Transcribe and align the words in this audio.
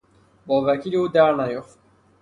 با 0.45 0.63
وکیل 0.67 0.95
او 0.95 1.07
در 1.07 1.35
نیفت! 1.35 1.79